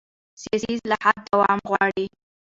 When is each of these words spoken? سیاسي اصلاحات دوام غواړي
سیاسي 0.41 0.67
اصلاحات 0.75 1.17
دوام 1.31 1.59
غواړي 1.69 2.05